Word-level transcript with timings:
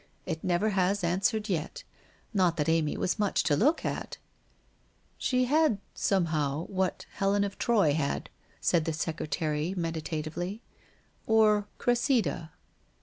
It 0.25 0.43
never 0.43 0.69
has 0.69 1.03
answered 1.03 1.47
yet. 1.47 1.83
Not 2.33 2.57
that 2.57 2.67
Amy 2.67 2.97
was 2.97 3.19
much 3.19 3.43
to 3.43 3.55
look 3.55 3.85
at!'' 3.85 4.17
She 5.19 5.45
had— 5.45 5.77
somehow— 5.93 6.63
what 6.69 7.05
Helen 7.17 7.43
of 7.43 7.59
Troy 7.59 7.93
had,' 7.93 8.31
said 8.59 8.85
the 8.85 8.93
secretary 8.93 9.75
meditatively;' 9.77 10.63
or 11.27 11.67
Cressida.' 11.77 12.49